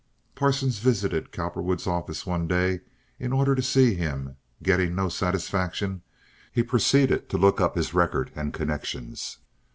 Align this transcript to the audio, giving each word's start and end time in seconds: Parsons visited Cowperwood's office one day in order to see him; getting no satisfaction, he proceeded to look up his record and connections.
Parsons 0.33 0.79
visited 0.79 1.31
Cowperwood's 1.31 1.85
office 1.85 2.25
one 2.25 2.47
day 2.47 2.79
in 3.19 3.31
order 3.31 3.53
to 3.53 3.61
see 3.61 3.93
him; 3.93 4.35
getting 4.63 4.95
no 4.95 5.09
satisfaction, 5.09 6.01
he 6.51 6.63
proceeded 6.63 7.29
to 7.29 7.37
look 7.37 7.61
up 7.61 7.75
his 7.75 7.93
record 7.93 8.31
and 8.35 8.51
connections. 8.51 9.37